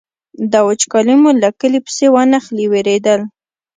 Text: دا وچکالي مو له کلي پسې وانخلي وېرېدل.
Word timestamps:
دا 0.51 0.59
وچکالي 0.69 1.15
مو 1.21 1.31
له 1.41 1.49
کلي 1.59 1.79
پسې 1.85 2.05
وانخلي 2.15 2.65
وېرېدل. 2.71 3.21